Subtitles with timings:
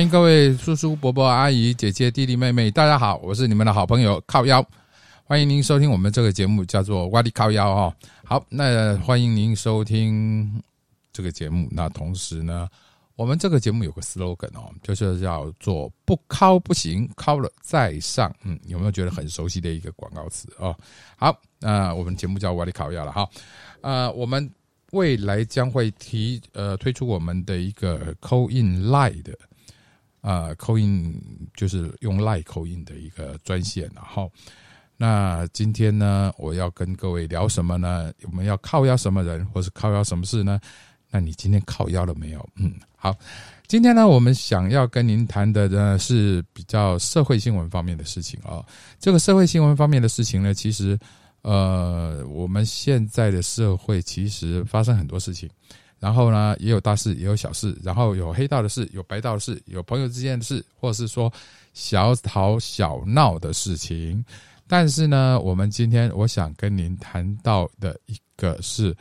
[0.00, 4.66] 欢迎各位叔叔、伯伯、阿姨、姐姐、弟弟、妹妹，大家好，我是你们的好朋友靠腰。
[5.24, 7.94] 欢迎您收听我们这个节目，叫做“哇力靠腰”哦。
[8.24, 10.50] 好，那欢迎您收听
[11.12, 11.68] 这个节目。
[11.70, 12.66] 那同时呢，
[13.14, 18.34] 我们这个节目有个 slogan 哦，就是叫做“不靠不行，靠了再上”。
[18.42, 20.74] 嗯，有没有觉得很熟悉的一个广告词哦？
[21.18, 23.28] 好，那我们节目叫“哇力靠腰”了哈。
[23.82, 24.50] 呃，我们
[24.92, 29.38] 未来将会提呃推出我们的一个 call in line 的。
[30.20, 31.14] 啊，扣印
[31.54, 34.30] 就是用赖扣印的一个专线，然后，
[34.96, 38.12] 那今天呢，我要跟各位聊什么呢？
[38.24, 40.60] 我们要靠邀什么人，或是靠邀什么事呢？
[41.10, 42.48] 那你今天靠邀了没有？
[42.56, 43.16] 嗯，好，
[43.66, 48.64] 今天呢，我们想要跟您谈的呢是比较社会新闻方面的事情啊。
[48.98, 50.98] 这个社会新闻方面的事情呢，其实，
[51.42, 55.48] 呃，我们现在的社会其实发生很多事情。
[56.00, 61.32] 然后呢，也有大事，也有小事，然后有黑道的事，有白道的事，有朋友之间的事，或者是说
[61.74, 64.24] 小吵小闹的事情。
[64.66, 68.96] 但是呢，我们今天我想跟您谈到的一个是，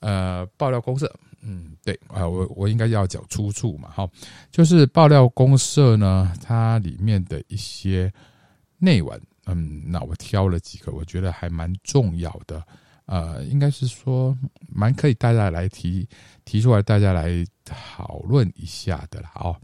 [0.00, 1.12] 呃，爆料公社。
[1.46, 4.08] 嗯，对啊，我我应该要讲出处嘛，哈，
[4.50, 8.10] 就是爆料公社呢，它里面的一些
[8.78, 9.20] 内文。
[9.44, 12.64] 嗯，那我挑了几个，我觉得还蛮重要的。
[13.06, 14.34] 呃，应该是说
[14.66, 16.08] 蛮可以大家来提
[16.46, 19.54] 提出来，大家来讨论一下的了哦。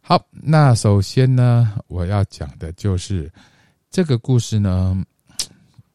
[0.00, 3.30] 好，那首先呢，我要讲的就是
[3.90, 4.96] 这个故事呢，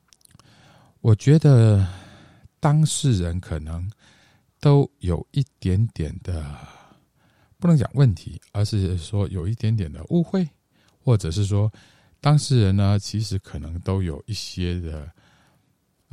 [0.99, 1.87] 我觉得
[2.59, 3.89] 当事人可能
[4.59, 6.53] 都有一点点的
[7.59, 10.45] 不能讲问题，而是说有一点点的误会，
[11.01, 11.71] 或者是说
[12.19, 15.09] 当事人呢，其实可能都有一些的。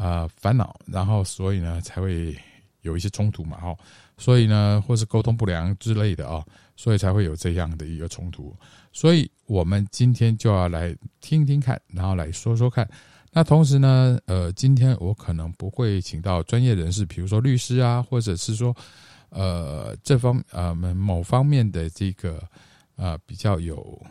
[0.00, 2.34] 啊，烦恼，然后所以呢才会
[2.80, 3.76] 有一些冲突嘛，哈，
[4.16, 6.42] 所以呢或是沟通不良之类的啊，
[6.74, 8.56] 所以才会有这样的一个冲突。
[8.94, 12.88] 所以我们今天就要来听听看，然后来说说看。
[13.30, 18.74] 那同时呢，呃，今天我可能不会请到专业人士，比如说律师啊，或者是说
[19.28, 22.42] 呃这方呃某方面的这个
[22.96, 24.02] 呃比较有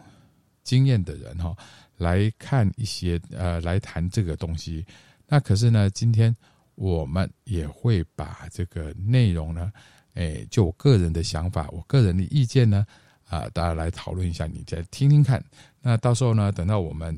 [0.63, 1.57] 经验的人哈，
[1.97, 4.85] 来看一些呃来谈这个东西。
[5.29, 6.35] 那可是呢，今天
[6.73, 9.71] 我们也会把这个内容呢，
[10.15, 12.83] 哎，就我个人的想法，我个人的意见呢，
[13.29, 15.43] 啊，大家来讨论一下，你再听听看。
[15.81, 17.15] 那到时候呢，等到我们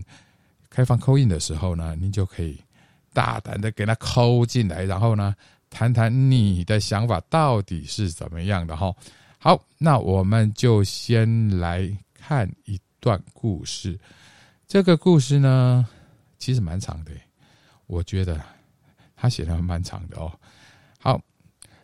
[0.70, 2.60] 开放扣印的时候呢，您就可以
[3.14, 5.34] 大胆的给他扣进来，然后呢，
[5.70, 8.94] 谈谈你的想法到底是怎么样的哈。
[9.38, 13.98] 好，那我们就先来看一段故事。
[14.68, 15.88] 这个故事呢，
[16.38, 17.12] 其实蛮长的。
[17.92, 18.42] 我觉得
[19.18, 20.32] 他写的蛮长的哦。
[20.98, 21.22] 好，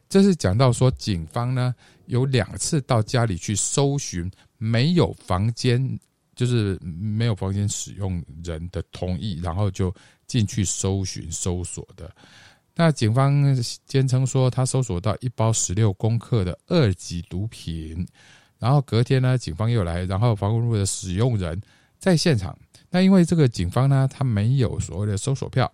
[0.07, 1.75] 这是讲到说，警方呢
[2.06, 6.00] 有两次到家里去搜寻，没有房间，
[6.34, 9.94] 就是没有房间使用人的同意，然后就
[10.28, 12.09] 进去搜寻搜索的。
[12.74, 13.53] 那警方
[13.85, 18.07] 坚称说，他搜索到一包十六公克的二级毒品。
[18.59, 21.62] 然后隔天呢，警方又来，然后房屋的使用人
[22.00, 22.57] 在现场。
[22.90, 25.72] 那因为这个警方呢，他没有所谓的搜索票，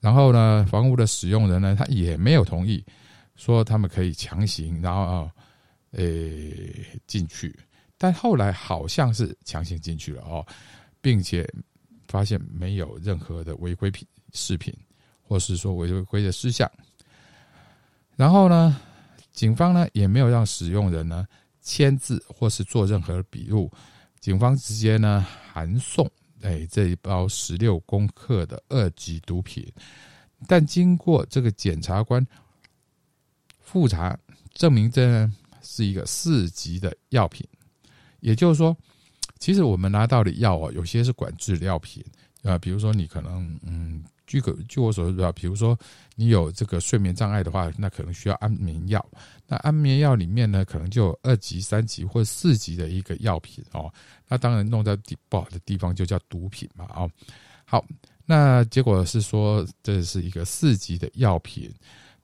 [0.00, 2.84] 然后呢，房屋的使用人呢，他也没有同意，
[3.36, 5.30] 说他们可以强行，然后啊，
[5.92, 6.04] 呃，
[7.06, 7.56] 进去。
[7.96, 10.44] 但后来好像是强行进去了哦，
[11.00, 11.46] 并且
[12.08, 14.74] 发现没有任何的违规品饰品，
[15.22, 16.70] 或是说违规的事项。
[18.16, 18.80] 然后呢，
[19.32, 21.26] 警方呢也没有让使用人呢
[21.60, 23.70] 签字或是做任何笔录，
[24.18, 26.10] 警方直接呢函送。
[26.42, 29.66] 哎，这一包十六公克的二级毒品，
[30.46, 32.26] 但经过这个检察官
[33.60, 34.18] 复查，
[34.54, 35.30] 证明这
[35.62, 37.46] 是一个四级的药品。
[38.20, 38.76] 也就是说，
[39.38, 42.04] 其实我们拿到的药啊，有些是管制药品
[42.42, 44.04] 啊，比如说你可能嗯。
[44.30, 45.76] 据可据我所知道，比如说
[46.14, 49.04] 你有这个睡眠障碍的话，那可能需要安眠药。
[49.44, 53.92] 那安眠药里面呢，可能就有二级、三级或四级的一个药品哦。
[54.28, 54.96] 那当然弄在
[55.28, 57.10] 不好的地方就叫毒品嘛哦。
[57.64, 57.84] 好，
[58.24, 61.68] 那结果是说这是一个四级的药品。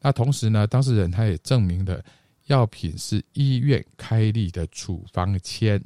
[0.00, 2.00] 那同时呢，当事人他也证明了
[2.47, 5.82] 药品是医院开立的处方签。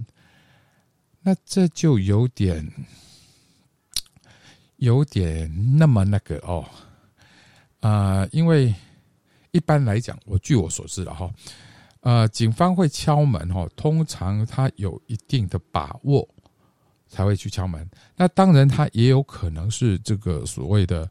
[1.22, 2.70] 那这就有点。
[4.80, 6.64] 有点那么那个哦，
[7.80, 8.74] 啊，因为
[9.52, 11.30] 一般来讲，我据我所知的哈，
[12.00, 16.26] 呃，警方会敲门哈，通常他有一定的把握
[17.08, 17.86] 才会去敲门。
[18.16, 21.06] 那当然，他也有可能是这个所谓的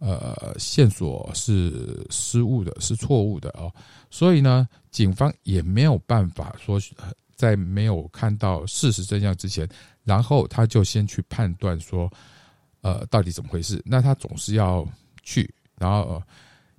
[0.00, 3.72] 呃线索是失误的，是错误的哦。
[4.10, 6.80] 所以呢，警方也没有办法说
[7.36, 9.68] 在没有看到事实真相之前，
[10.02, 12.10] 然后他就先去判断说，
[12.84, 13.80] 呃，到底怎么回事？
[13.82, 14.86] 那他总是要
[15.22, 15.48] 去，
[15.78, 16.22] 然后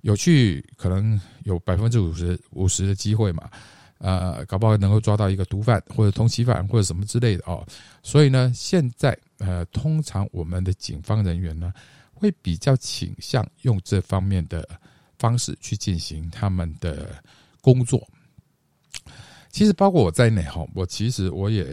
[0.02, 3.50] 有去，可能有百分之五十五十的机会嘛，
[3.98, 7.66] 呃，搞不好能够抓到一个毒贩或者通缉犯或者什么之类的哦。
[8.04, 11.72] 所以呢，现在呃，通常我们的警方人员呢，
[12.14, 14.64] 会比较倾向用这方面的
[15.18, 17.20] 方式去进行他们的
[17.60, 18.06] 工作。
[19.50, 21.66] 其实包括我在内哈，我其实我也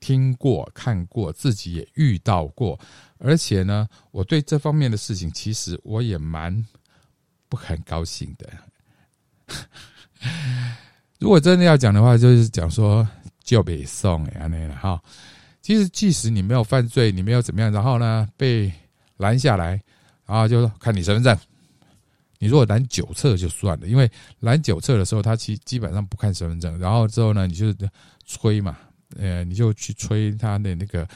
[0.00, 2.78] 听过、看过，自己也遇到过，
[3.18, 6.64] 而且呢，我对这方面的事情，其实我也蛮
[7.48, 8.50] 不很高兴的。
[11.18, 13.06] 如果真的要讲的话，就是讲说
[13.42, 15.02] 就被送呀那了哈。
[15.60, 18.72] 其实即使你没有犯罪，你没有怎么样，然后呢被
[19.16, 19.80] 拦下来，
[20.26, 21.36] 然后就说看你身份证。
[22.38, 24.08] 你如果拦九册就算了，因为
[24.38, 27.74] 拦九册的时候，他其基本上不看身份证，然后之后呢，你就
[28.24, 28.78] 吹嘛，
[29.16, 31.08] 呃，你就去吹他的那个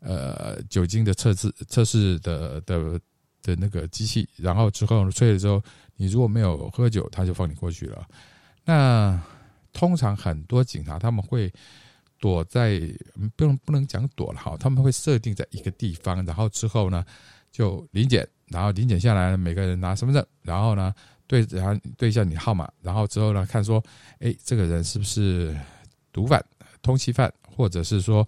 [0.00, 3.00] 呃酒精的测试测试的的
[3.42, 5.62] 的那个机器，然后之后吹了之后，
[5.96, 8.06] 你如果没有喝酒，他就放你过去了。
[8.64, 9.20] 那
[9.72, 11.52] 通常很多警察他们会
[12.18, 12.80] 躲在
[13.36, 17.04] 不能不能讲躲了哈，他们会设定在一个地方，然后之后呢
[17.52, 18.26] 就临检。
[18.48, 20.94] 然后临检下来，每个人拿身份证，然后呢
[21.26, 23.82] 对，然后对一下你号码，然后之后呢看说，
[24.20, 25.52] 哎，这个人是不是
[26.12, 26.40] 毒贩、
[26.86, 28.26] 通缉犯，或者是说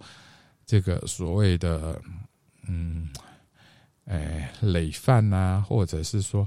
[0.65, 1.99] 这个所谓的
[2.67, 3.09] 嗯，
[4.05, 6.45] 哎累犯呐，或者是说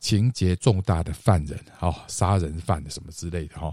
[0.00, 3.72] 情节重大的犯人，哦，杀人犯的什么之类的哈。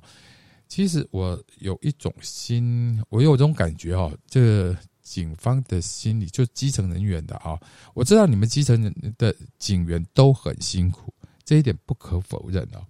[0.67, 4.75] 其实我有一种心，我有一种感觉哦，这。
[5.01, 7.59] 警方的心理，就基层人员的啊，
[7.95, 11.11] 我知道你们基层人的警员都很辛苦，
[11.43, 12.85] 这一点不可否认哦。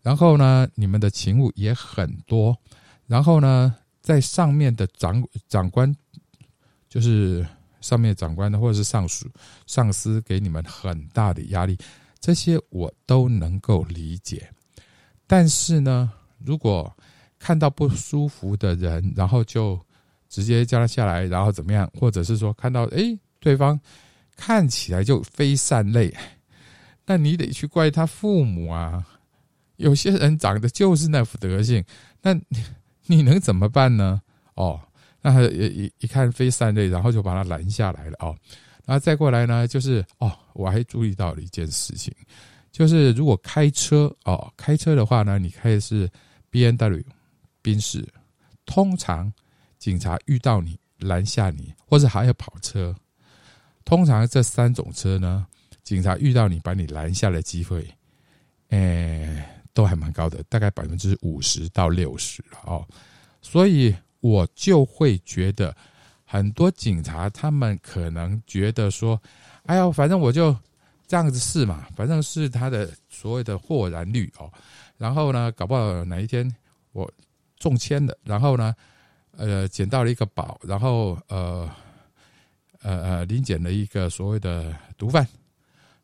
[0.00, 2.56] 然后呢，你们的勤务也很多，
[3.08, 3.74] 然后呢，
[4.08, 5.94] 在上面的长长官，
[6.88, 7.46] 就是
[7.82, 9.28] 上面长官的或者是上属
[9.66, 11.76] 上司给你们很大的压力，
[12.18, 14.50] 这些我都能够理解。
[15.26, 16.90] 但是呢，如果
[17.38, 19.78] 看到不舒服的人，然后就。
[20.30, 21.90] 直接叫他下来，然后怎么样？
[21.98, 23.80] 或者是说看到哎，对方
[24.36, 26.14] 看起来就非善类，
[27.06, 29.02] 那你得去怪他父母啊。
[29.76, 31.82] 有些人长得就是那副德性，
[32.20, 32.38] 那
[33.08, 34.22] 你能怎么办呢？
[34.54, 34.80] 哦，
[35.20, 38.36] 那一一一看非三类，然后就把他拦下来了哦。
[38.86, 42.14] 然后再过来呢，就是哦，我还注意到了一件事情，
[42.70, 46.08] 就是如果开车哦，开车的话呢，你开的是
[46.50, 47.02] B N W
[47.60, 48.06] 宾士，
[48.64, 49.32] 通常。
[49.78, 52.92] 警察遇到你拦下你，或者还要跑车，
[53.84, 55.46] 通常这三种车呢，
[55.84, 57.88] 警察遇到你把你拦下的机会，
[58.70, 62.84] 哎，都还蛮高的，大概百分之五十到六十哦。
[63.40, 65.72] 所以我就会觉得，
[66.24, 69.22] 很多警察他们可能觉得说，
[69.66, 70.52] 哎呀，反正我就
[71.06, 74.52] 这样子试嘛，反正是他的所谓的豁然率哦。
[74.96, 76.52] 然后呢，搞不好哪一天
[76.90, 77.08] 我
[77.56, 78.74] 中签了，然后呢？
[79.36, 81.70] 呃，捡到了一个宝，然后呃，
[82.82, 85.24] 呃呃，临检了一个所谓的毒贩，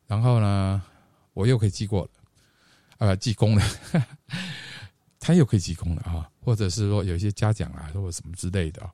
[0.07, 0.81] 然后呢，
[1.33, 2.11] 我又可以记过了，
[3.05, 3.63] 呃，记功了，
[5.21, 8.91] 他又可以记功了啊，或者是说有一些嘉奖啊，或者什么之类的啊，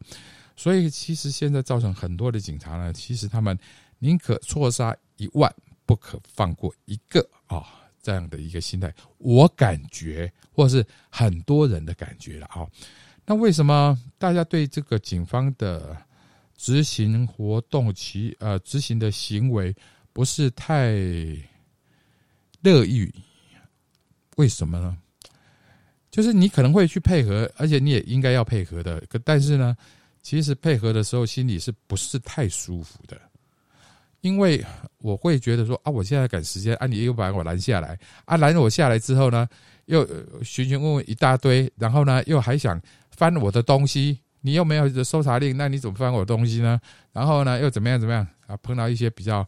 [0.56, 3.56] 所以其实现在造成很多的警察呢，其实他们
[4.00, 5.54] 宁可错杀一万，
[5.86, 7.64] 不可放过一个啊，
[8.02, 12.66] 这样的一个心态，我感觉，或是很多人的感觉了啊。
[13.24, 15.96] 那为什么大家对这个警方的
[16.56, 19.72] 执行活动、其呃执行的行为
[20.12, 20.90] 不是太
[22.62, 23.08] 乐意？
[24.40, 24.96] 为什么呢？
[26.10, 29.00] 就是你可能会去配合，而且你也应该要配合的。
[29.08, 29.76] 可但是呢，
[30.22, 33.20] 其实配合的时候心里是不是太舒服的？
[34.22, 34.64] 因为
[34.98, 39.46] 我会觉得说啊，我现在赶时间，啊，你又把我拦下来，啊，拦我下来之后呢，
[39.84, 40.06] 又
[40.42, 42.80] 询询问问一大堆，然后呢，又还想。
[43.10, 46.80] 翻我的东西，你又没有搜查令，那你怎么翻我的东西呢？
[47.12, 48.56] 然后呢，又怎么样怎么样啊？
[48.62, 49.46] 碰到一些比较，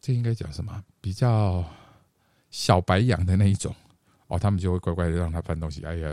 [0.00, 0.82] 这应该讲什么？
[1.00, 1.64] 比较
[2.54, 3.74] 小白羊的那一种
[4.28, 5.82] 哦，他们就会乖乖的让他翻东西。
[5.84, 6.08] 哎呀，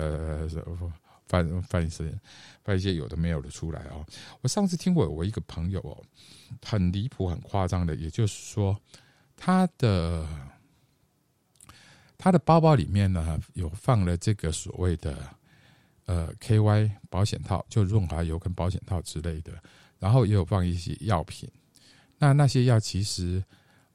[1.27, 2.11] 翻翻一些
[2.63, 4.03] 翻一些有的没有的出来哦。
[4.41, 6.03] 我上次听过我一个朋友哦，
[6.65, 8.75] 很离谱、很夸张的，也就是说，
[9.37, 10.27] 他的
[12.17, 15.15] 他的包包里面呢，有放了这个所谓的。
[16.07, 19.53] 呃，K Y 保险套就润滑油跟保险套之类的，
[19.99, 21.47] 然后也有放一些药品。
[22.17, 23.41] 那那些药其实，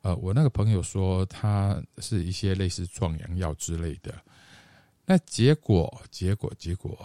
[0.06, 4.14] 呃，我那个朋友说他是一些类似壮阳药之类的。
[5.04, 6.96] 那结果，结果，结果，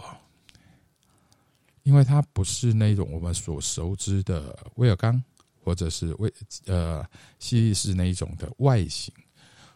[1.82, 5.20] 因为它不是那种我们所熟知的威尔刚
[5.64, 6.32] 或者是威
[6.66, 7.04] 呃
[7.40, 9.12] 西力士那一种的外形，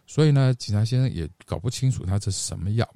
[0.05, 2.89] 所以呢，警察先生也搞不清楚他这是什么药，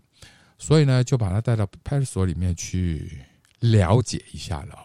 [0.57, 3.21] 所以呢，就把他带到派出所里面去
[3.59, 4.77] 了解一下了。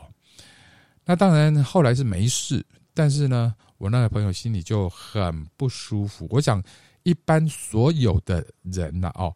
[1.04, 6.26] 那当然后来是没事，但是呢，我那个朋友心里就很不舒服。
[6.30, 6.60] 我想，
[7.04, 9.32] 一般所有的人呢，哦，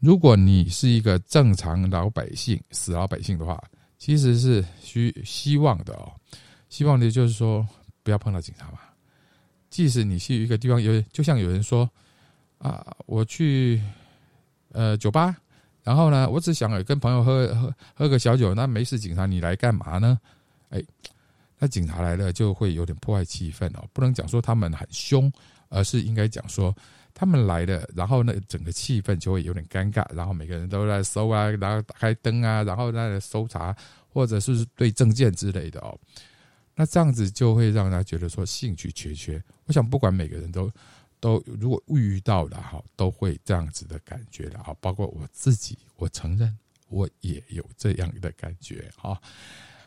[0.00, 3.62] 如果你是一个正常老百姓、死老百姓的话。
[4.04, 6.10] 其实是需希望的哦，
[6.68, 7.64] 希望的就是说
[8.02, 8.80] 不要碰到警察嘛。
[9.70, 11.88] 即使你去一个地方，有就像有人说
[12.58, 13.80] 啊，我去
[14.72, 15.36] 呃酒吧，
[15.84, 20.18] 然后呢，我只想跟朋友喝喝喝个小酒，那没事，警察你来干嘛呢？
[20.70, 20.82] 哎，
[21.62, 25.32] 那警察来了就会有点破坏气氛哦，不能讲说他们很凶，
[25.68, 26.74] 而是应该讲说。
[27.14, 33.76] 他们来了，然后呢，整个气氛就会有点尴尬，然后每个人都在搜啊，然后打开灯啊，然后在搜查，
[34.08, 35.96] 或者是对证件之类的哦。
[36.74, 39.40] 那这样子就会让他觉得说兴趣缺缺。
[39.66, 40.72] 我想不管每个人都
[41.20, 44.74] 都如果遇到了哈，都会这样子的感觉的哈。
[44.80, 49.20] 包括我自己，我承认我也有这样的感觉哈。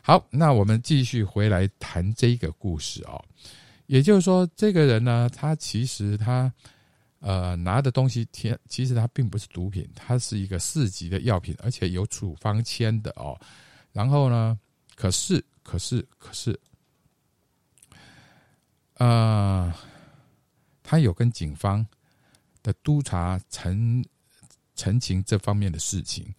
[0.06, 3.20] 好，那我们继续回来谈这个故事哦。
[3.86, 6.52] 也就是说，这个人呢，他其实他。
[7.20, 13.36] 呃，拿的东西，天，其实他并不是毒品，他是一个四级的药品，而且有处方签的哦。
[13.90, 14.56] 然后呢，
[14.94, 16.56] 可是，可是，可是，
[18.98, 19.74] 呃，
[20.84, 21.84] 他有跟警方
[22.62, 24.04] 的督察陈
[24.76, 26.32] 陈情这方面的事情，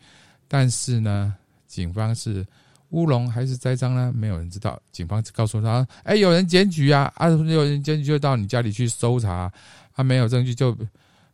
[0.48, 2.46] 但是呢，警方是
[2.90, 4.12] 乌龙还是栽赃呢？
[4.16, 4.82] 没有人知道。
[4.92, 9.52] 警方告诉他：“哎，有人检举啊，啊，有人检举，就到你家里去搜查。”
[9.94, 10.78] 他没有证据，就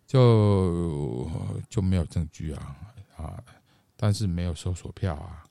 [0.07, 1.29] 就
[1.69, 2.77] 就没有证据啊
[3.17, 3.43] 啊！
[3.97, 5.43] 但是没有收索票啊。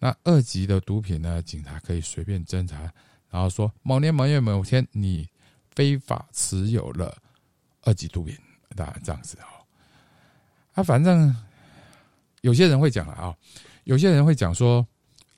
[0.00, 1.40] 那二级的毒品呢？
[1.42, 2.80] 警察可以随便侦查，
[3.30, 5.24] 然后说某年某月某天你
[5.70, 7.16] 非法持有了
[7.82, 8.36] 二级毒品，
[8.74, 9.46] 当然这样子哦。
[10.74, 11.32] 啊，反正
[12.40, 13.32] 有些人会讲了啊，
[13.84, 14.84] 有些人会讲说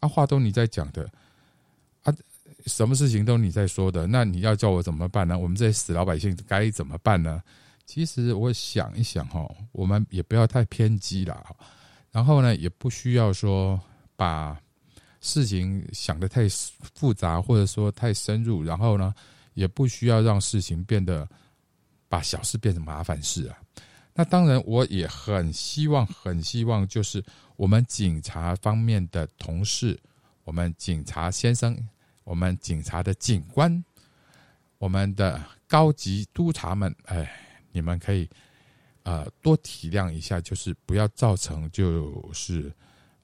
[0.05, 1.11] 啊，话都你在讲的。
[2.03, 2.15] 啊
[2.67, 5.39] 什么事情都你在说的，那你要叫我怎么办呢？
[5.39, 7.43] 我们这些死老百姓该怎么办呢？
[7.85, 11.45] 其实我想一想哈，我们也不要太偏激了，
[12.11, 13.79] 然后呢，也不需要说
[14.17, 14.59] 把
[15.21, 16.49] 事情想得太
[16.95, 19.15] 复杂，或者说太深入，然后呢，
[19.53, 21.29] 也不需要让事情变得
[22.09, 23.59] 把小事变成麻烦事啊。
[24.15, 27.23] 那当然，我也很希望，很希望就是
[27.57, 29.99] 我们警察方面的同事，
[30.45, 31.77] 我们警察先生。
[32.25, 33.85] 我们警察的警官，
[34.79, 37.31] 我们的高级督察们，哎，
[37.71, 38.27] 你们可以
[39.03, 42.73] 呃多体谅一下，就是不要造成就是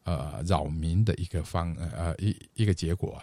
[0.04, 3.18] 呃扰民的一个方呃一一个结果。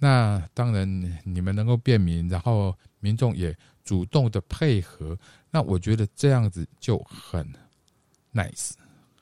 [0.00, 5.16] 那当然，你们能够便民，然后民众也主动的配合，
[5.48, 7.48] 那我觉得这样子就很
[8.34, 8.72] nice，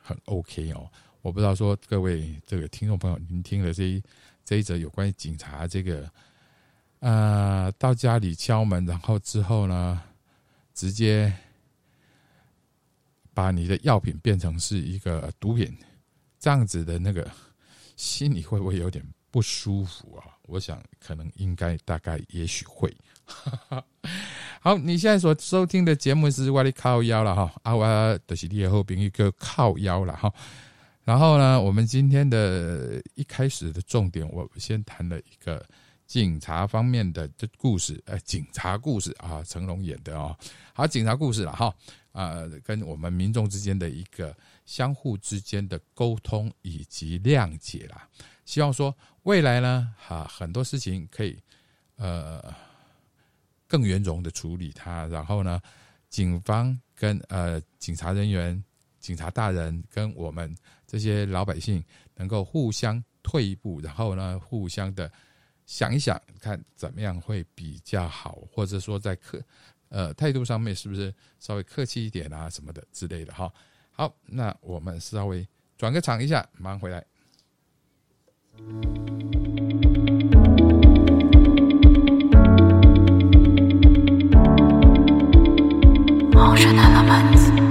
[0.06, 0.90] 很 OK 哦。
[1.22, 4.02] 我不知道说各位这个听众朋友，您听了这一。
[4.48, 6.08] 这一则有关于警察这个，
[7.00, 10.00] 呃，到家里敲门，然后之后呢，
[10.72, 11.36] 直接
[13.34, 15.76] 把你的药品变成是一个毒品，
[16.38, 17.28] 这样子的那个
[17.96, 20.38] 心里会不会有点不舒服啊？
[20.42, 22.96] 我想可能应该大概也许会。
[24.60, 27.86] 好，你现在所收听的节目是《外力靠腰》了哈，阿瓦
[28.26, 30.32] 的是你后边一个靠腰了哈。
[31.04, 35.64] 然后呢，我们今天的一开始的重点，我先谈了一个
[36.04, 40.36] 警察方面的这故事，呃，警察故事啊，成龙演的哦，
[40.72, 41.72] 好，警察故事了哈，
[42.10, 48.08] 啊，跟我们民众之间的一个相互之间的沟通以及谅解啦，
[48.44, 48.92] 希望说
[49.22, 51.38] 未来呢，哈，很多事情可以
[51.96, 52.52] 呃
[53.66, 55.60] 更圆融的处理它，然后呢，
[56.08, 58.62] 警方跟呃警察人员、
[59.00, 60.54] 警察大人跟我们。
[60.88, 65.10] 这些老百姓能够互相退一步，然后呢，互相的
[65.66, 69.42] 想一想，看怎么样会比较好，或者说在客
[69.88, 73.52] 呃态度上面是不是稍微客气一点啊，什么的之类的哈。
[73.90, 75.44] 好，那我们稍微
[75.76, 77.04] 转个场一下，马上回来。
[86.46, 87.65] emotion.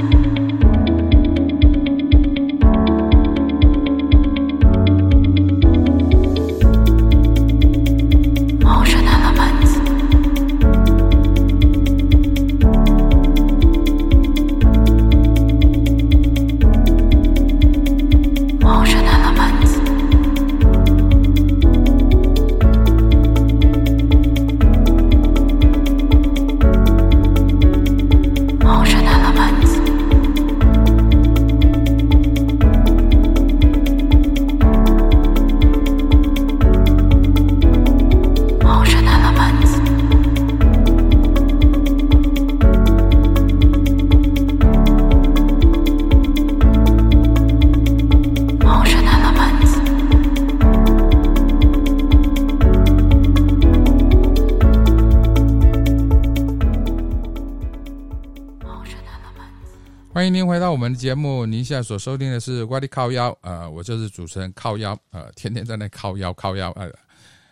[60.16, 61.46] 欢迎您回到我们的节目。
[61.46, 66.90] 您现在所收听的是《怪力靠腰》，呃，我就是主持人靠腰，呃，天天在那靠腰靠腰，呃，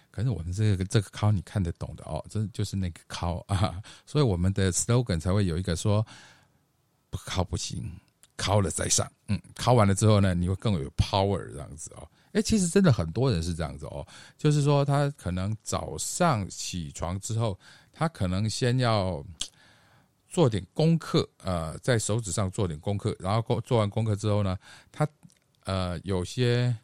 [0.10, 6.08] 可是我们这个这个靠你看得懂的哦，这就是那个靠啊，所以我们的 slogan 才会有一个说
[7.10, 7.84] 不靠不行，
[8.38, 9.06] 靠了再上。
[9.28, 12.08] 嗯，靠完了之后呢，你会更有 power 这样子哦。
[12.32, 17.60] 哎，其实真的很多人是这样子哦，就是说他可能早上起床之后，
[17.92, 19.22] 他可能先要。
[20.34, 24.58] 做点功课，呃，在手指上做点功课，然后做完功课之后呢，
[24.92, 25.08] 他
[25.64, 26.76] 呃有些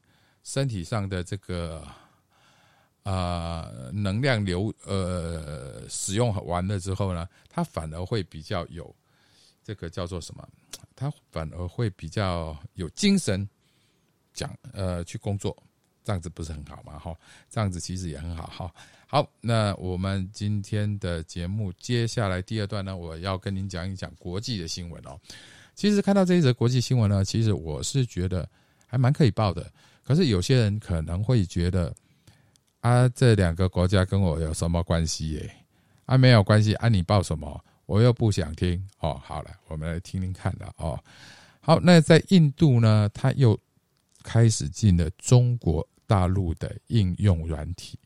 [0.43, 1.83] 身体上的这个
[3.01, 8.95] 呃能量流呃使用完了之后呢，他反而会比较有
[9.63, 10.47] 这个叫做什么？
[10.95, 13.49] 他反而会比较有精神
[14.31, 15.57] 讲呃去工作，
[16.09, 16.97] 这样子不是很好吗？
[16.97, 17.15] 哈，
[17.51, 18.73] 这样子其实也很好哈。
[19.05, 25.15] 好，那我们今天的节目接下来第二段呢，我要跟您讲一讲国际的新闻哦。
[25.75, 28.49] 其实看到这一则国际新闻呢，其实我是觉得
[28.87, 29.71] 还蛮可以报的。
[30.03, 31.93] 可是有些人可能会觉得
[32.79, 35.55] 啊，这两个国家跟我有什么关系耶？
[36.05, 37.63] 啊，没有关系啊，你报什么？
[37.85, 39.21] 我又不想听哦。
[39.23, 40.99] 好了，我们来听听看的哦。
[41.61, 43.55] 好，那在印度呢，他又
[44.23, 47.99] 开始进了中国大陆的应用软体。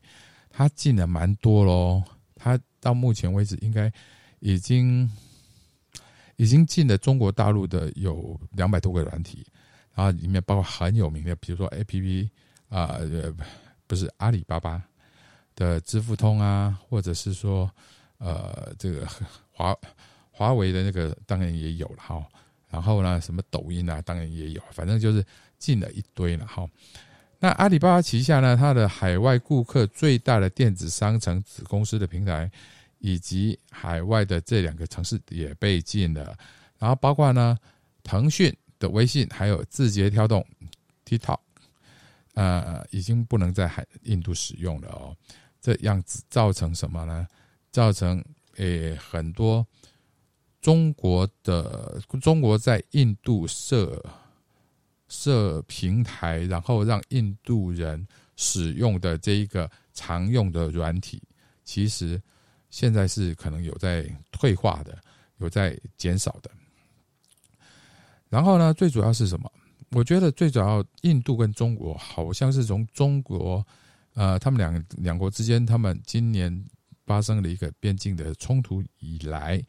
[0.50, 2.02] 它进了蛮多喽，
[2.36, 3.90] 它到目前为止应该
[4.40, 5.10] 已经
[6.36, 9.44] 已经进了中国大陆的有两百多个软体，
[9.94, 12.30] 然后里面包括很有名的，比如说 A P P
[12.68, 13.00] 啊，
[13.86, 14.82] 不是阿里巴巴
[15.56, 17.70] 的支付通啊，或者是说
[18.18, 19.08] 呃，这个
[19.50, 19.74] 华
[20.30, 22.24] 华为的那个当然也有了哈，
[22.68, 25.24] 然后呢，什么抖音啊，当然也有，反正就是
[25.58, 26.64] 进了一堆了哈。
[27.44, 32.50] 那阿里巴巴旗下呢，它的海外顾客最大的电子商城子公司的平台，
[33.00, 36.34] 以及海外的这两个城市也被禁了。
[36.78, 37.58] 然后包括呢，
[38.02, 40.42] 腾讯的微信还有字节跳动
[41.04, 41.38] TikTok，
[42.32, 45.14] 呃，已经不能在海印度使用了哦。
[45.60, 47.28] 这样子造成什么呢？
[47.70, 48.24] 造成
[48.56, 49.66] 诶很多
[50.62, 54.02] 中国的中国在印度设。
[55.08, 61.22] 设平台，然后让印度人使用的这一个常用的软体，
[61.62, 62.20] 其实
[62.70, 64.98] 现在是可能有在退化的，
[65.38, 66.50] 有在减少的。
[68.28, 69.52] 然后呢，最主要是什么？
[69.90, 73.64] 我觉得最主要，印度跟中国好像是从中国，
[74.14, 76.64] 呃，他们两两国之间，他们今年
[77.06, 79.62] 发生了一个边境的冲突以来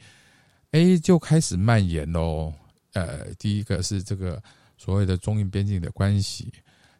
[0.71, 2.53] ，A 就开始蔓延喽。
[2.93, 4.41] 呃，第一个是这个。
[4.77, 6.51] 所谓的中印边境的关系，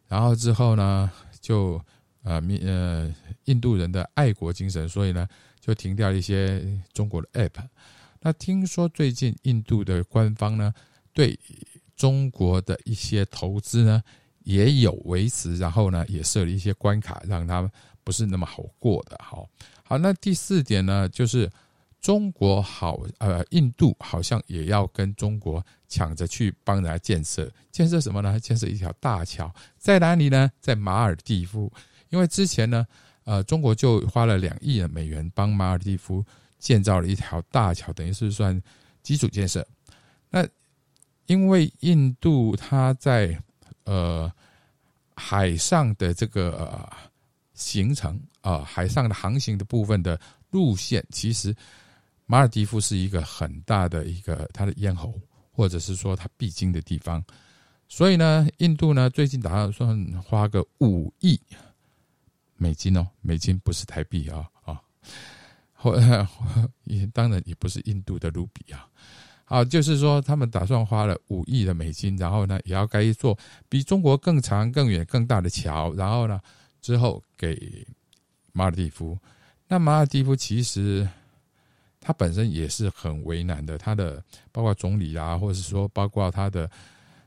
[0.08, 1.10] 然后之后呢，
[1.40, 1.80] 就
[2.22, 3.12] 呃民呃
[3.44, 5.26] 印度人的爱国精神，所以呢
[5.60, 7.62] 就停掉一些中国的 app。
[8.20, 10.72] 那听说最近印度的官方呢
[11.12, 11.38] 对
[11.94, 14.02] 中国的一些投资呢
[14.44, 17.70] 也有维持，然后呢也设了一些关卡，让他们
[18.02, 19.16] 不是那么好过的。
[19.22, 19.48] 好，
[19.84, 21.50] 好，那第四点呢就是。
[21.98, 28.38] 中国好，呃，印度好像也要跟中国抢着去帮人家建设，建设什么呢？
[28.40, 30.50] 建设一条大桥，在哪里呢？
[30.60, 31.72] 在马尔蒂夫。
[32.08, 32.86] 因为之前呢，
[33.24, 36.24] 呃，中国就花了两亿美元帮马尔蒂夫
[36.58, 38.60] 建造了一条大桥，等于是算
[39.02, 39.66] 基础建设。
[40.30, 40.46] 那
[41.26, 43.36] 因为印度它在
[43.84, 44.32] 呃
[45.14, 46.88] 海上的这个
[47.54, 50.18] 行程啊，海上的航行的部分的
[50.50, 51.54] 路线，其实。
[52.28, 55.14] 马尔蒂夫是一个很大的一个它的咽喉，
[55.56, 57.24] 或者是说它必经的地方，
[57.88, 61.40] 所以呢，印度呢最近打算花个五亿
[62.58, 64.78] 美金哦，美金不是台币啊啊，
[65.72, 65.98] 或
[67.14, 68.86] 当然也不是印度的卢比啊，
[69.46, 76.38] 好，就是说他们打算花了五亿的美金，然后呢也要盖一座比中国更长、更远、更大的桥，然后呢
[76.82, 77.86] 之后给
[78.52, 79.18] 马尔蒂夫。
[79.68, 81.08] 那马尔蒂夫其实。
[82.06, 86.70] 他本身也是很为难的，他的包括总理啊，或者是说包括他的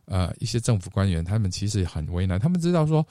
[0.05, 2.39] 呃一些政府官员，他们其实很为难。
[2.39, 3.05] 他们知道说，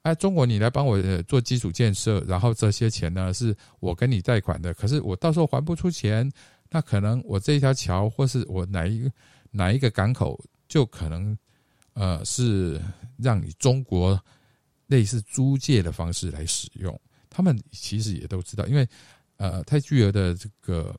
[0.00, 6.26] 哎，中国你来帮我做基础建设，然后这些钱呢是我跟你贷款的，可是我到时候还不出钱，
[6.70, 9.12] 那可能我这一条桥或是我哪一个
[9.50, 11.36] 哪一个港口就可能
[11.92, 12.80] 呃是
[13.18, 14.18] 让你中国
[14.86, 16.98] 类似租借的方式来使用。
[17.28, 18.88] 他们其实也都知道，因为
[19.36, 20.98] 呃太巨额的这个。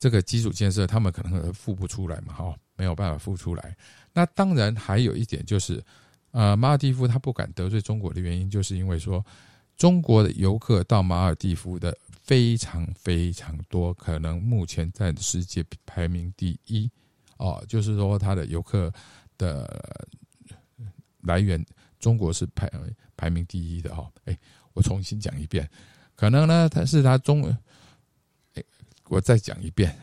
[0.00, 3.76] 这个基础建设，他们可能付不出来嘛，哈，没有办法付出来。
[4.14, 5.80] 那当然还有一点就是，
[6.30, 9.24] 呃，马尔蒂夫他不敢得罪中国的原因，就是因为说，
[9.76, 16.90] 中国的游客到马尔蒂夫的非常非常多，可能目前在世界排名第一
[17.36, 18.90] 哦，就是说它的游客
[19.36, 19.68] 的
[21.20, 21.62] 来源，
[21.98, 22.70] 中国是排
[23.16, 24.10] 排名第一的哈。
[24.24, 24.36] 哎，
[24.72, 25.68] 我重新讲一遍，
[26.16, 27.54] 可能呢，它是它中，
[29.10, 29.94] 我再讲一遍，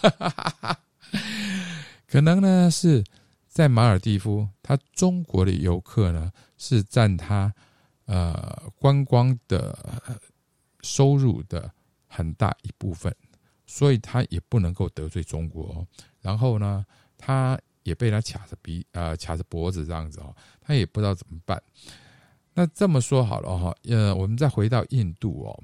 [2.08, 3.04] 可能呢是
[3.46, 7.54] 在马尔蒂夫，他中国的游客呢是占他
[8.06, 9.78] 呃观光的
[10.80, 11.70] 收入的
[12.06, 13.14] 很大一部分。
[13.70, 15.86] 所以他也不能够得罪中国，
[16.22, 16.82] 然后呢，
[17.18, 21.62] 他也被他卡着鼻啊，卡着脖子这样子哦，他也不知道怎么办。
[22.54, 25.62] 那这么说好了哈，呃，我们再回到印度哦，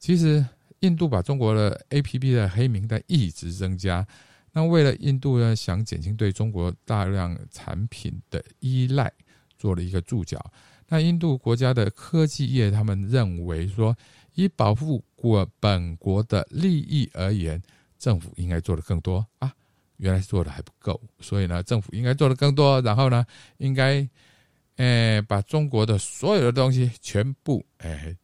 [0.00, 0.44] 其实
[0.80, 4.06] 印度把中国的 A P P 的黑名单一直增加，
[4.52, 9.12] 那为了印度呢想减轻对中国大量产品的依赖，
[9.56, 10.52] 做了一个注脚。
[10.88, 13.96] 那印度国家的科技业他们认为说。
[14.38, 17.58] 以保护国本国的利益而言，
[17.98, 19.50] 政府应该做的更多啊！
[19.96, 22.78] 原来做的还不够，所以呢，政府应该做的更多。
[22.82, 23.24] 然后呢，
[23.56, 24.06] 应该，
[24.76, 28.14] 诶，把中国的所有的东西全部，诶，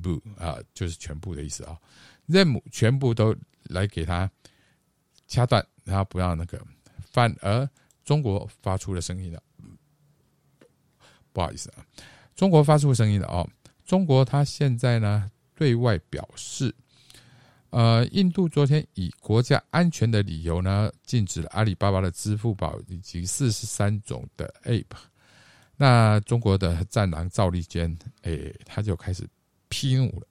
[0.00, 1.78] 部啊，就是全部的意思啊，
[2.26, 4.30] 任务全部都来给他
[5.26, 6.60] 掐断，然后不要那个。
[7.10, 7.68] 反而
[8.04, 9.42] 中国发出了声音了，
[11.32, 11.84] 不好意思啊，
[12.36, 13.48] 中国发出声音了哦。
[13.84, 16.74] 中国它现在呢对外表示，
[17.70, 24.84] 呃，印度昨天以国家安全的理由呢，禁止了阿里巴巴的支付宝以及四十三种的 App。
[25.76, 29.26] 那中国的战狼赵立坚，哎，他就开始
[29.68, 30.26] 批怒了，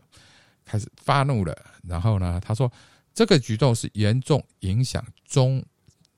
[0.66, 1.56] 开始发怒了。
[1.84, 2.72] 然后呢，他说
[3.14, 5.64] 这个举动是严重影响中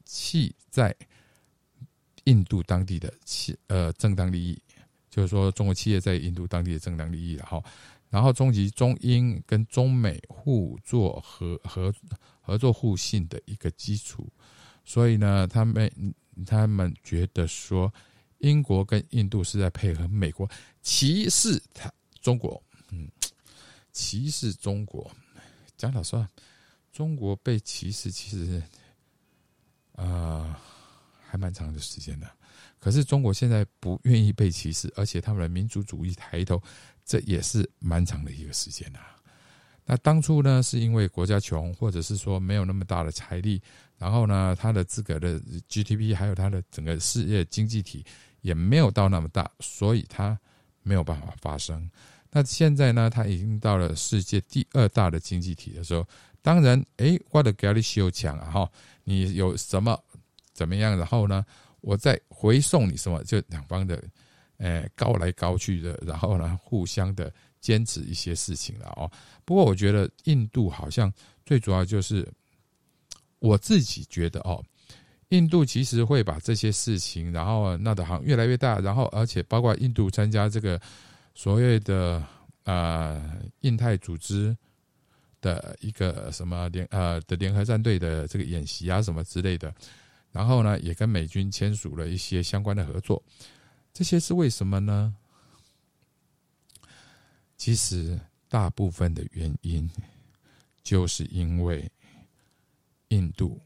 [0.06, 0.96] 企在
[2.26, 4.62] 印度当地的企呃正当利益。
[5.10, 7.64] 就是说，中国企业在印度当地的正当利益，然后，
[8.10, 11.92] 然后终极中英跟中美互作合合
[12.40, 14.32] 合作互信的一个基础，
[14.86, 15.92] 所以呢，他们
[16.46, 17.92] 他们觉得说，
[18.38, 20.48] 英国跟印度是在配合美国
[20.84, 22.62] 歧视他中国，
[23.92, 25.10] 歧视中国。
[25.78, 26.28] 讲老实话，
[26.92, 28.62] 中国被歧视其实
[29.94, 30.60] 啊，
[31.26, 32.30] 还蛮长的时间的。
[32.80, 36.62] 可是中国现在不愿意被歧视，而且他们的民族主义抬头，
[37.06, 39.16] 这也是蛮长的一个时间啊。
[39.86, 43.62] 那当初呢，是因为国家穷，或者是说没有那么大的财力，
[43.98, 48.06] 然后呢，他的资格的 GDP 还有他的整个事业经济体
[48.42, 50.40] 也没有到那么大，所以他
[50.84, 51.90] 没有办法发生。
[52.32, 56.08] 那现在呢，他已经到了世界第二大的经济体的时候，
[56.42, 58.72] 当然，诶，我的格力修强啊，哈，
[59.04, 60.00] 你有什么
[60.54, 61.46] 怎么样，然后呢？
[61.82, 63.24] 我再回送你什么？
[63.24, 64.04] 就两方的，
[64.58, 69.10] 诶，高来高去的，然后呢，互相的坚持一些事情了哦。
[69.46, 71.12] 不过我觉得印度好像
[71.46, 72.30] 最主要就是，
[73.40, 74.62] 我自己觉得哦，
[75.30, 80.80] 印度其实会把这些事情，然后闹得好像越来越大，然后而且包括印度参加这个
[81.40, 82.22] 所谓的
[82.66, 84.58] 呃印太组织
[85.40, 89.74] 的一个什么联呃的联合战队的这个演习啊什么之类的。
[90.34, 93.24] 然后呢，也跟美军签署了一些相关的合作，
[93.94, 95.16] 这些是为什么呢？
[97.56, 99.90] 其实大部分的原因，
[100.84, 101.90] 就是因为
[103.08, 103.58] 印度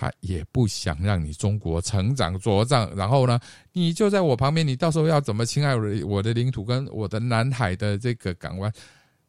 [0.00, 3.38] 他也不想让你中国成长茁壮，然后呢，
[3.74, 8.72] 你就在我旁边，你到时候要怎么侵害我我的领土跟我的南海的这个港湾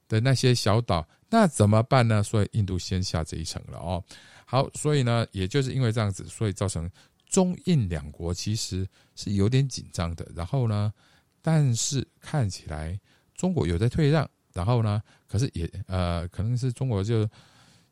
[0.08, 2.24] 的那些小岛，那怎么办呢？
[2.24, 4.02] 所以印度先下这一层了哦。
[4.46, 6.90] 好，所以呢，也就是因为这样子，所以造成
[7.28, 10.26] 中印两国其实是有点紧张的。
[10.34, 10.94] 然后呢，
[11.42, 12.98] 但是看起来
[13.36, 17.28] 中国有在退让，然后呢，可是也呃，可能是中国就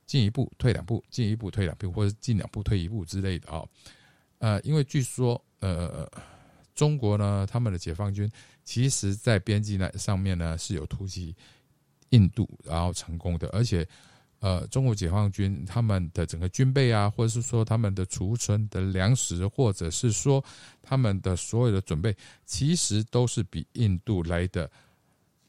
[0.09, 3.63] 进一步退两步，进一步退两步，或者进两步退一步之类的啊。
[4.39, 6.09] 呃，因为据说呃，
[6.73, 8.27] 中国呢，他们的解放军
[8.63, 11.35] 其实在边境那上面呢是有突袭
[12.09, 13.87] 印度，然后成功的，而且。
[14.41, 20.41] 呃，中国解放军他们的整个军备啊，或者是说他们的储存的粮食，或者是说
[20.81, 24.71] 他们的所有的准备，其实都是比印度来的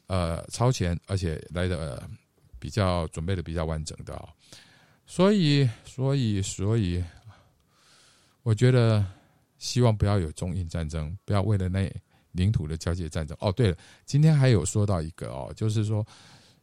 [0.09, 2.03] 呃超前，而且来的
[2.61, 4.29] 比较准备的比较完整的啊。
[5.07, 7.03] 所以，所以，所以，
[8.45, 9.05] 我觉得
[9.59, 11.93] 希望不要有中印战争，不要为了那
[12.33, 13.37] 领土的交界战争。
[13.41, 16.07] 哦，对了，今天还有说到一个哦，就是说。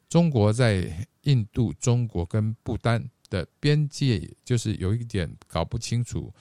[0.10, 0.90] 中国在
[1.24, 6.34] 印度、中国跟不丹的边界，就是有一点搞不清楚，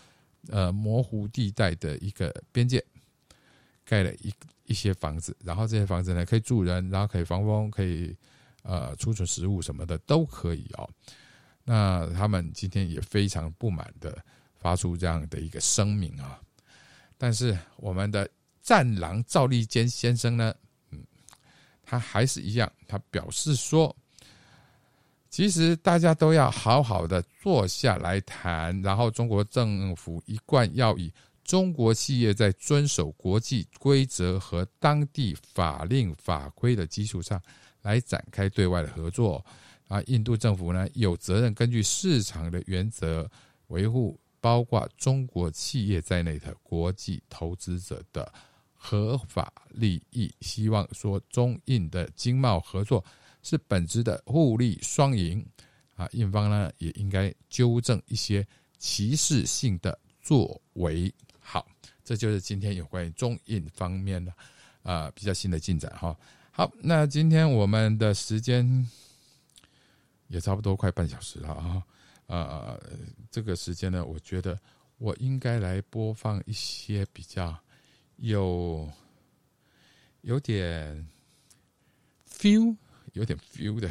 [0.50, 2.80] 呃，模糊地带的一个边界，
[3.84, 4.32] 盖了一
[4.66, 8.16] 一些房子，然后这些房子呢可以住人，然后可以防风，可以
[8.66, 10.88] 呃储存食物什么的都可以哦。
[11.64, 14.16] 那他们今天也非常不满的
[14.54, 16.40] 发出这样的一个声明啊。
[17.18, 18.28] 但是我们的
[18.62, 20.54] 战狼赵立坚先生呢，
[20.90, 21.02] 嗯，
[21.82, 23.94] 他还是一样，他表示说，
[25.30, 37.40] 其实大家都要好好的坐下来谈，然后中国政府一贯要以中国企业在遵守国际规则和当地法令法规的基础上
[37.86, 39.44] 来展开对外的合作。
[39.86, 43.30] 啊，印度政府呢有责任根据市场的原则
[43.68, 48.32] 维护包括中国企业在内的国际投资者的
[48.74, 50.28] 合法利益。
[50.40, 53.04] 希望说中印的经贸合作
[53.42, 55.46] 是本质的互利双赢。
[55.94, 58.44] 啊，印方呢也应该纠正一些
[58.78, 61.14] 歧视性的作为。
[61.38, 61.64] 好，
[62.04, 64.34] 这就是今天有关于中印方面的
[64.82, 66.14] 啊比较新的进展哈。
[66.56, 68.88] 好，那今天我们的时间。
[70.28, 71.86] 也差不多快半小时了啊！
[72.26, 72.80] 呃，
[73.30, 74.58] 这个时间呢，我觉得
[74.96, 77.56] 我应该来播放一些比较
[78.16, 78.90] 有
[80.22, 81.06] 有点
[82.28, 82.74] feel、
[83.12, 83.88] 有点 feel 的。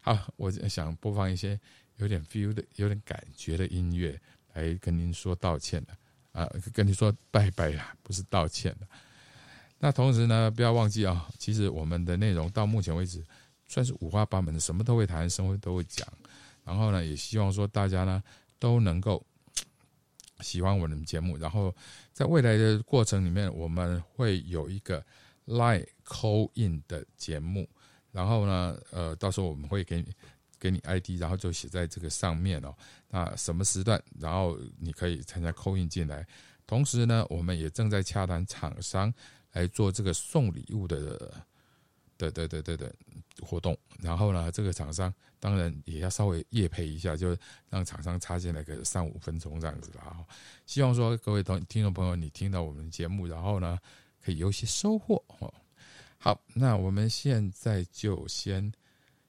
[0.00, 1.60] 好，我想播放一些
[1.98, 4.20] 有点 feel 的、有点感觉的音乐，
[4.54, 5.96] 来跟您说道歉的
[6.32, 8.88] 啊，跟您说拜拜啊，不是道歉的。
[9.78, 13.24] 那同时呢，不要忘记啊，其实我们的内容到目前为止。
[13.68, 16.06] 算是五花八门的，什么都会谈，什么都会讲。
[16.62, 18.22] 然后呢，也希望说大家呢
[18.60, 19.20] 都能够
[20.38, 21.36] 喜欢我们的节目。
[21.36, 21.74] 然后
[22.12, 25.04] 在未来的过程里面，我们会有一个
[25.46, 27.68] live call in 的节目。
[28.12, 30.14] 然后呢，呃，到时候我们会给你
[30.60, 32.72] 给你 ID，然后就写在这个上面哦。
[33.08, 36.24] 那什么时段，然后你可以参加 call in 进来。
[36.68, 39.12] 同时呢，我们也正在洽谈厂商
[39.56, 41.44] 来做这个送礼物的。
[42.18, 42.90] 对对对对对，
[43.42, 47.36] 活动，然后呢，这个厂商当然也要稍微夜配一下，就
[47.68, 50.24] 让厂商插进来个三五分钟这样子啦。
[50.64, 53.78] 希望说各位同听众朋友，你听到我们的节目，然后呢，
[54.24, 55.52] 可以有些收获哦。
[56.16, 58.72] 好，那我们现在就先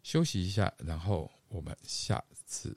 [0.02, 2.74] 休息一下，然后我们下次。